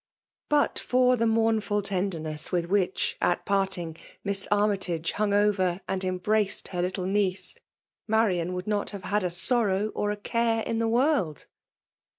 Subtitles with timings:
[0.49, 6.01] But for the mouim frd tenderness with whieh, at parting, Miss Armytage hung over and
[6.01, 7.55] mnbraced her little niece,
[8.07, 11.45] Marian would not have had a sonow or aoare in the world